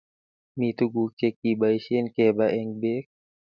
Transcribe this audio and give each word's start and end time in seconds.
mi 0.57 0.67
tuguk 0.77 1.09
che 1.19 1.27
kibaishen 1.39 2.05
keba 2.15 2.45
eng 2.59 2.71
bek 2.81 3.05